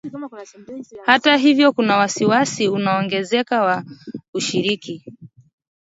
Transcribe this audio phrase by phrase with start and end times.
[1.07, 3.83] Hata hivyo kuna wasiwasi unaoongezeka wa
[4.33, 5.03] ushiriki